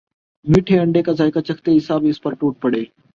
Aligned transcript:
میٹھے 0.47 0.79
انڈے 0.79 1.01
کا 1.03 1.11
ذائقہ 1.11 1.39
چکھتے 1.39 1.71
ہی 1.71 1.79
سب 1.79 2.05
اس 2.09 2.21
پر 2.21 2.33
ٹوٹ 2.33 2.59
پڑے 2.61 2.83